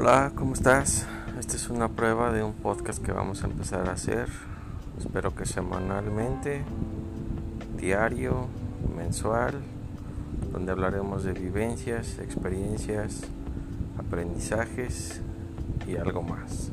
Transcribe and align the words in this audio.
Hola, 0.00 0.30
¿cómo 0.36 0.54
estás? 0.54 1.08
Esta 1.40 1.56
es 1.56 1.70
una 1.70 1.88
prueba 1.88 2.30
de 2.30 2.44
un 2.44 2.52
podcast 2.52 3.02
que 3.04 3.10
vamos 3.10 3.42
a 3.42 3.48
empezar 3.48 3.88
a 3.88 3.94
hacer. 3.94 4.28
Espero 4.96 5.34
que 5.34 5.44
semanalmente, 5.44 6.62
diario, 7.76 8.46
mensual, 8.96 9.54
donde 10.52 10.70
hablaremos 10.70 11.24
de 11.24 11.32
vivencias, 11.32 12.20
experiencias, 12.20 13.22
aprendizajes 13.98 15.20
y 15.88 15.96
algo 15.96 16.22
más. 16.22 16.70